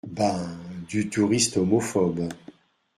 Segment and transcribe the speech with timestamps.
[0.17, 0.57] Ben,
[0.89, 2.27] du touriste homophobe.